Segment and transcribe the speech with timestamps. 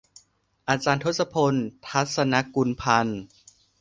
[0.69, 1.53] อาจารย์ทศพล
[1.87, 3.21] ทรรศนกุลพันธ์